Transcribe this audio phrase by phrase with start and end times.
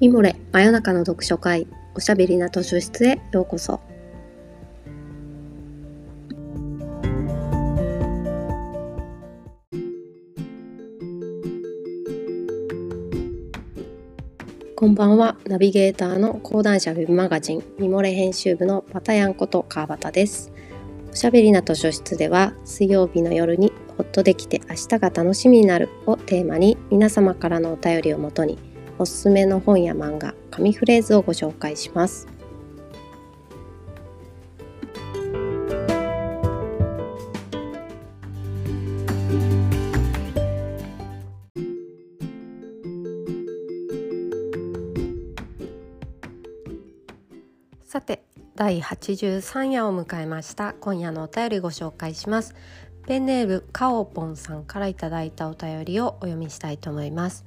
[0.00, 1.66] ミモレ真夜中の読書会
[1.96, 3.80] おしゃべりな図書室へようこそ。
[14.76, 20.52] こんばんはナビゲーターの講談社ウェブマガジンミモレ編集部のパタヤンこと川端です。
[21.10, 28.67] おしゃべりな図書室では水曜日の夜にほっとできて明日が楽しみになるをテーマに皆様からのお便りをもとに
[29.00, 32.26] おすすめの本や漫画、紙フレーズをご紹介します。
[47.84, 48.24] さて
[48.56, 50.74] 第83夜を迎えました。
[50.80, 52.56] 今夜のお便りご紹介します。
[53.06, 57.44] ペンネームカオポンさんからいただいたお便りをお読みしたいと思います。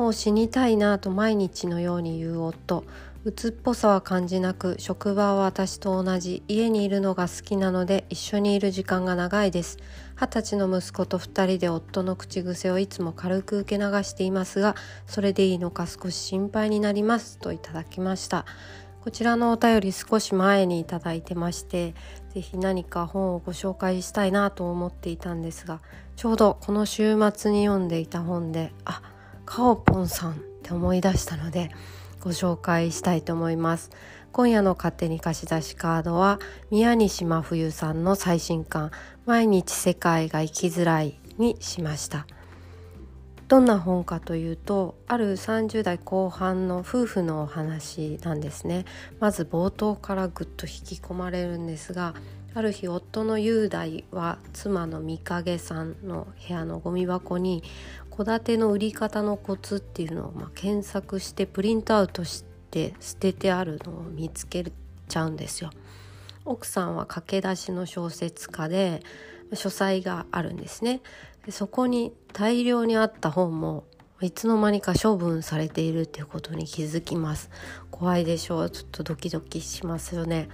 [0.00, 2.84] もう死にたいなと毎日のように言う夫。
[3.24, 6.42] 鬱っぽさは感じなく職場は私と同じ。
[6.48, 9.76] 家にいるのが好きなので一緒にいる時間が長いです。
[10.18, 14.74] 二十歳の息子と二人で夫の口癖をいつも軽く受け流していますが
[15.06, 17.36] それでいいのか少し心配になります。
[17.36, 18.46] といただきました。
[19.04, 21.94] こちらのお便り少し前にいただいてまして
[22.32, 25.80] 是非何か本をご紹介したいなと思っていたんですが
[26.16, 29.02] ちょうどこの週末に読んでいた本であ
[29.50, 31.72] カオポンさんって思い出したので
[32.20, 33.90] ご紹介したいと思います。
[34.30, 36.38] 今夜の勝手に貸し出しカードは
[36.70, 38.92] 宮西真冬さんの最新刊
[39.26, 42.28] 毎日世界が生きづらいにしました。
[43.48, 48.84] どんな本かというとある30代後半の夫婦のお話なんですね。
[49.18, 52.14] まず冒頭からぐっと引き込まれるんですが
[52.52, 57.62] ある日夫の雄大は妻の御影さんの部屋のゴミ箱に
[58.20, 64.70] 戸建ての売り方のコツっていうのをま検索してプリントアウトして捨ててあるのを見つけ
[65.08, 65.70] ちゃうんですよ。
[66.44, 69.02] 奥さんは駆け出しの小説家で
[69.54, 71.00] 書斎があるんですね。
[71.46, 73.84] でそこに大量にあった本も
[74.20, 77.48] いつの間にか処分されているっていうことに気づきます。
[77.90, 78.70] 怖いでしょう。
[78.70, 80.50] ちょっとドキドキしますよね。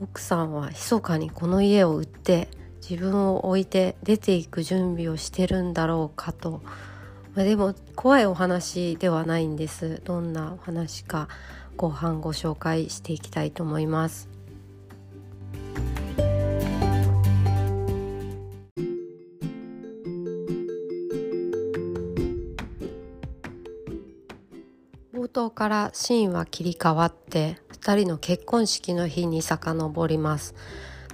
[0.00, 2.48] 奥さんは密かにこの家を売って
[2.80, 6.62] 自分を置いて出ていく準備をしてるんだろうかと。
[7.34, 10.00] まあ、でも怖いお話ではないんです。
[10.04, 11.28] どんなお話か
[11.76, 14.28] 後半ご紹介していきたいと思います。
[25.14, 30.54] 冒頭からシーンは切り替わって2人の結婚式の日に遡ります。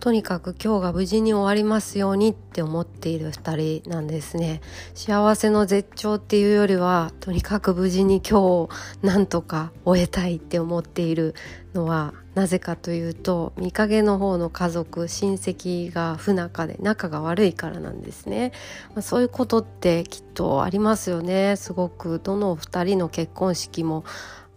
[0.01, 4.61] とにかく今日が無事に終わりますようにって思っている2人なんですね。
[4.95, 8.69] 幸せの絶頂っていうよりはとにかく無事に今日を
[9.03, 11.35] なんとか終えたいって思っている
[11.73, 18.53] のはなぜかというと見影の方の家族親戚が不仲で仲が悪いからなんですね、
[18.95, 21.57] まあ、そういうことってきっとありますよね。
[21.57, 24.05] すごくどの2人の結婚式も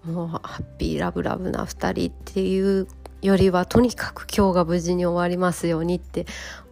[0.04, 2.88] もうハッピーラブラブな2人っていう
[3.22, 6.26] よりはとにかく今日が無事に終わりますようにって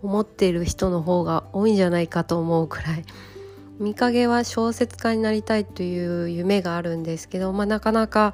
[0.03, 3.05] 思っている人の方が多いんじゃないかと思うくらい。
[3.79, 8.33] 見影は小説家になりたいという夢があるんですけど、まあ、なかなか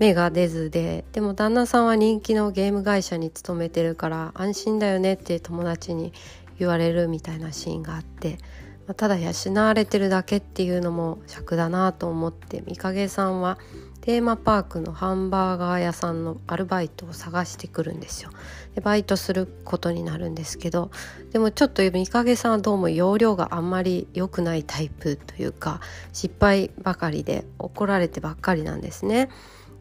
[0.00, 6.12] 芽が出ずででも旦那さんは人気のゲーム会社に勤めてるから安心だよねって友達に
[6.58, 8.38] 言われるみたいなシーンがあって、
[8.86, 13.58] まあ、ただ養われてるだけっていうのも尺だなと思って見影さんは
[14.04, 18.28] テーマパークのハンバーガー屋さんのアルバイトを探してくるんですよ。
[18.74, 20.90] でバイトすることになるんですけど
[21.32, 25.80] でもちょっと三影さんはどうも容量があんまり良くないタイプというか
[26.12, 29.30] 失敗ばかりで怒られてばっかりなんですね。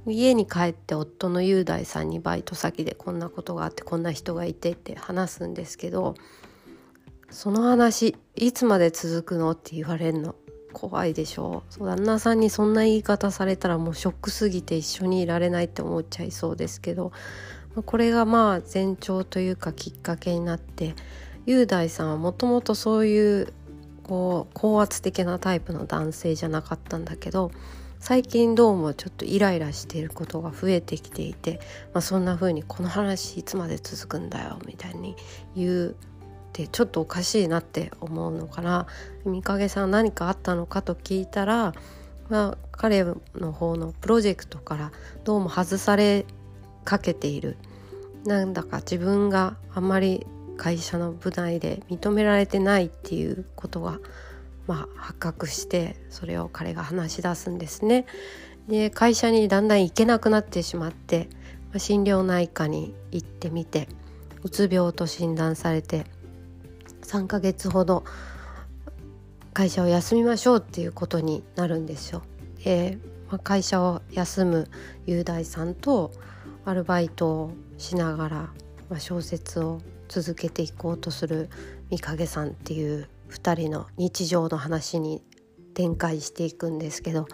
[0.08, 6.16] 家に帰って夫の雄大さんにバイト先でこんなことがあってこんな人がいてって話すんですけど
[7.30, 10.36] その話いつまで続くのって言われるの。
[10.74, 11.64] 怖いでしょ。
[11.80, 17.12] う旦那さんにそんな言い方されたらもうショックすぎて一緒にいられないって思っちゃいそうですけど。
[17.82, 20.94] これがまあ前兆というかきっかけになって
[21.48, 23.54] 雄大さんはもともとそういう
[24.04, 27.52] こう高圧的なタイプの男性じゃなかったんだけど
[28.00, 31.62] 最近どうもちょっとイライラしていることが増えてきていて、
[31.94, 35.16] まあ、そんな風にこの話いつまで続くんだよみたいに
[35.56, 35.96] 言う
[36.54, 38.86] ってちょっとおかしいなって思うのかな
[39.26, 41.74] 三影さん何かあったのかと聞いたら、
[42.30, 44.92] まあ、彼の方のプロジェクトから
[45.24, 46.26] どうも外され
[46.86, 47.58] かけている
[48.26, 54.00] なんだか自分があんまり会社の部内で認められてないっていうことが、
[54.68, 58.06] まあ、発覚してそれを彼が話し出すんですね。
[58.68, 61.28] で会社にだんだん行けなくなってしまって、
[61.74, 63.90] ま、心療内科に行ってみて
[64.44, 66.06] うつ病と診断されて
[67.14, 68.04] 3ヶ月ほど
[69.54, 72.24] 会社を休みましょうっていうことになるんですよ。
[72.64, 72.98] で、
[73.30, 74.68] まあ、会社を休む
[75.06, 76.12] 雄大さんと
[76.66, 78.36] アルバイトをしながら、
[78.90, 81.50] まあ、小説を続けていこうとする
[81.92, 85.22] 三影さんっていう2人の日常の話に
[85.76, 87.28] 展開していくんですけど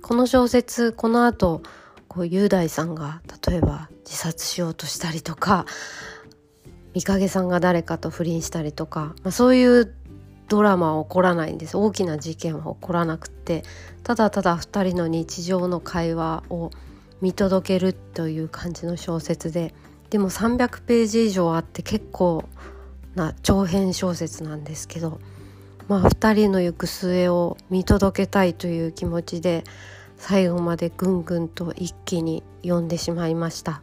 [0.00, 1.62] この小説この後
[2.06, 5.66] こう雄大さんが例えば自殺しようとしたりとか
[6.98, 9.94] 三影さんが誰かと不倫したりとか、まあ、そういう
[10.48, 11.76] ドラマは起こらないんです。
[11.76, 13.62] 大きな事件は起こらなくて
[14.02, 16.70] ただただ2人の日常の会話を
[17.20, 19.74] 見届けるという感じの小説で
[20.10, 22.48] でも300ページ以上あって結構
[23.14, 25.20] な長編小説なんですけど、
[25.86, 29.62] まあ、2人の行く末を見届けたいという気持ちで
[30.16, 33.82] 最後までぐんぐんと一気に読んでしまいました。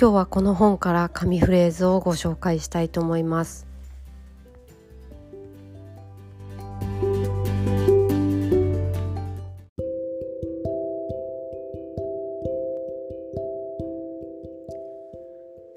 [0.00, 3.66] 今日はこの本から紙フレーズをご紹介したいと思います。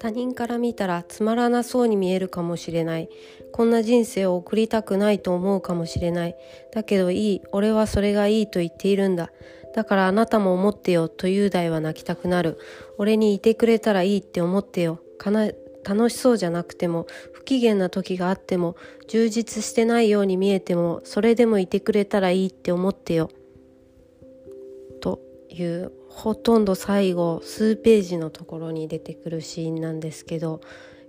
[0.00, 3.10] 他人から見たらつまらなそうに見えるかもしれない。
[3.52, 6.36] こんな人生を送りたくないと思うかもしれない。
[6.72, 7.42] だけどいい。
[7.52, 9.30] 俺はそれがいいと言っているんだ。
[9.74, 12.58] だからあなたも思ってよと雄大は泣きたくなる。
[12.96, 15.00] 俺にいてくれたらいいって思ってよ。
[15.18, 15.50] かな
[15.84, 18.76] 楽しそうじゃなくても不機嫌な時があっても
[19.08, 23.30] 充実してないように見えてもそれでもいてくれたらいいって思ってよ。
[25.00, 30.60] というほとんど最後数ページのところに出てくるシーンなんですけど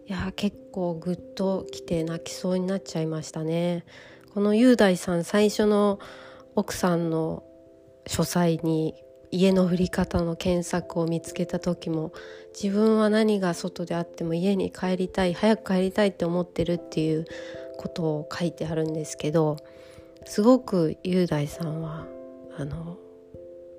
[0.07, 3.85] いや結構グッときて泣きそうになっちゃいましたね。
[4.33, 5.99] この雄大さん最初の
[6.55, 7.43] 奥さんの
[8.07, 8.95] 書斎に
[9.31, 12.13] 家の振り方の検索を見つけた時も
[12.59, 17.25] 自分は何が外であっても家に帰りたい早く帰りたいって思ってるっていう
[17.77, 19.57] ことを書いてあるんですけど
[20.25, 22.07] すごく雄大さんは
[22.57, 22.97] あの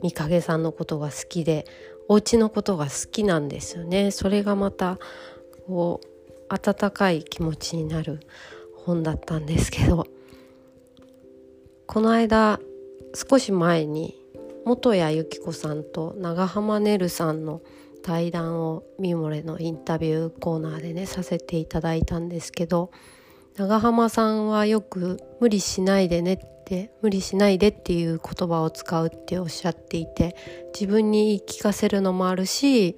[0.02, 1.64] 三影さんのことが好きで
[2.08, 4.12] お家のことが好きなんですよね。
[4.12, 4.98] それがまた
[5.66, 6.06] こう
[6.48, 8.20] 温かい気持ちになる
[8.74, 10.06] 本だったんですけど
[11.86, 12.60] この間
[13.14, 14.14] 少し前に
[14.64, 17.62] 元谷由紀子さんと長濱ねるさんの
[18.02, 22.90] 対談をミモレのインタビューコーナーでねさせていただいたんですけど
[23.56, 30.36] 長濱さんはよく「無理しないでね」って「無理しないで」っていう言葉を使うっておっしゃっていて
[30.74, 32.96] 自分に言い聞かせるのもあるし、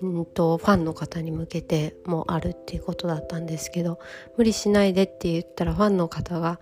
[0.00, 3.98] うんと、ファンの方に向けてもあるっていうことだったんですけど
[4.38, 6.60] 「無理しないで」って言ったらファンの方が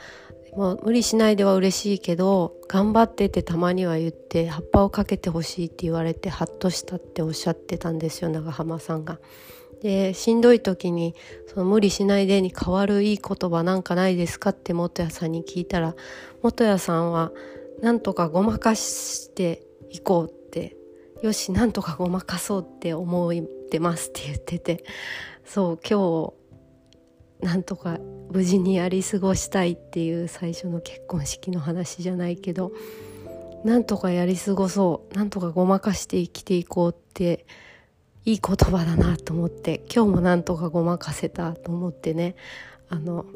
[0.56, 9.19] もう無理しないでは嬉しいけど頑張ってってたまには言って葉っぱをかけてほしいって言われてハッとしたっておっしゃってたんですよ長浜さんが。
[9.82, 11.14] でしんどい時に
[11.49, 15.94] その無理しないでに代わるいい言葉なんかないですかって元谷さんに聞いたら
[16.43, 17.31] 元谷さんは
[17.82, 20.76] なんとかごまかしていこうって
[21.23, 23.35] よしなんとかごまかそうって思っ
[23.70, 24.85] てますって言ってて
[25.44, 26.35] そう今日
[27.40, 27.98] なんとか
[28.30, 32.72] 無事にやり過ごしたいっていう最初の結婚式の話じゃないけど
[33.64, 37.46] なんとかやり過ごそうなんとかごまかして生きていこうって
[38.24, 42.34] いい言葉だなと思って今日もなんとかごまかせたと思ってね
[42.88, 43.26] あの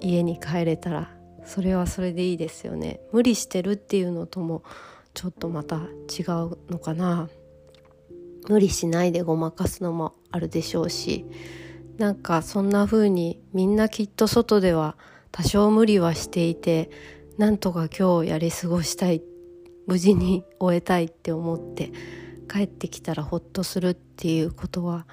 [0.00, 1.10] 家に帰れたら
[1.44, 3.00] それはそれでいいですよね。
[3.12, 4.62] 無理してるっていうのとも
[5.14, 7.28] ちょっとまた違うのかな。
[8.48, 11.26] 無理しないでごまかすのもあるでしょうし
[12.00, 14.96] なんかそんな風にみんなきっと外では
[15.32, 16.90] 多少無理はしていて
[17.36, 19.22] なんとか今日やり過ごしたい
[19.86, 21.92] 無事に終えたいって思って
[22.50, 25.06] 帰ってきたらほっとするっていうことは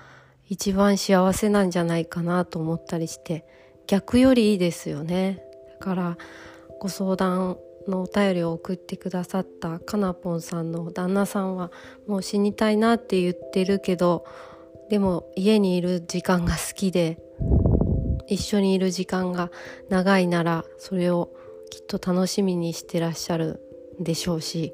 [0.46, 3.46] 一番幸せなんじゃないかなと思ったりして
[3.86, 5.44] 逆よりいいですよね。
[5.82, 6.17] だから
[6.79, 7.58] ご相談
[7.89, 11.70] のお便りを送ってくださったかなぽんさんの旦那さんは
[12.08, 14.24] もう死にたいなって言ってるけど
[14.89, 17.20] でも家にいる時間が好きで
[18.27, 19.51] 一緒にいる時間が
[19.89, 21.32] 長いならそれを
[21.70, 23.62] きっと楽しみにしてらっしゃる
[24.00, 24.74] でしょうし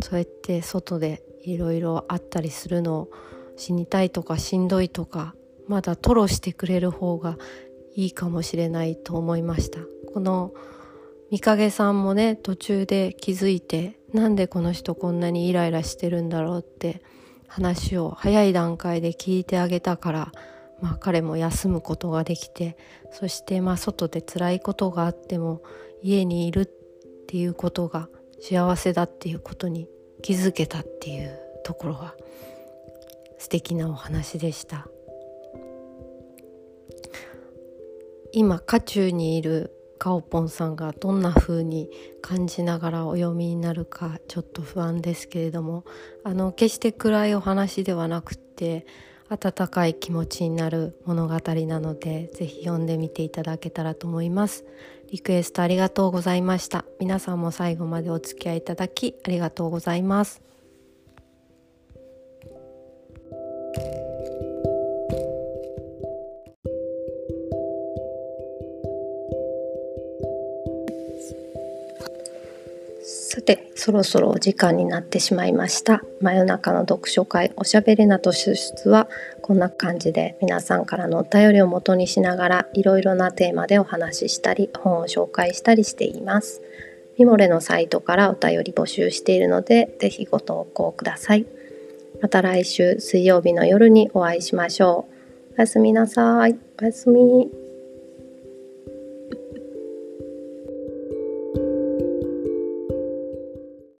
[0.00, 3.10] そうやって外でいろいろあったりするのを
[3.56, 5.34] 死にたいとかしんどいとか
[5.68, 7.38] まだ吐露してくれる方が
[7.94, 9.80] いいかもしれないと思いました。
[10.12, 10.52] この
[11.30, 17.02] 三影さんもね途中で気づいてなんでこの人こんなにイライラしてるんだろうって
[17.48, 20.32] 話を早い段階で聞いてあげたから、
[20.80, 22.76] まあ、彼も休むことができて
[23.12, 25.62] そしてまあ外で辛いことがあっても
[26.02, 26.66] 家にいるっ
[27.26, 28.08] ていうことが
[28.40, 29.88] 幸せだっていうことに
[30.22, 32.14] 気づけたっていうところが
[33.38, 34.88] 素敵なお話でした。
[38.32, 41.90] 今渦中にいるカオポンさんがどんな風に
[42.22, 45.84] 感じながらお読みになるかちょっと不安ですけれども
[46.24, 48.86] あの決して暗いお話ではなくて
[49.28, 54.64] 温かい気持ちになる物語なのでぜひ読んでみていただけたらと思います。
[55.10, 56.84] リクエストありがとうございました。
[57.00, 60.42] 皆さんも最後までお付き合いいただきありがとうございます。
[73.46, 76.02] てそろそろお時間になってしまいました。
[76.20, 79.08] 真夜中の読書会おしゃべりなと出出は
[79.40, 86.60] こんな感じで皆さんからのお便りを元にしながらいろいろなテーマでお話ししたり本を紹介したりしています。
[87.16, 91.46] ミモレのサイトからお便り募集しているのでぜひご投稿ください。
[92.20, 95.54] また来週水曜日の夜にお会いしましょう。
[95.58, 96.58] おやすみなさい。
[96.80, 97.65] おやすみ。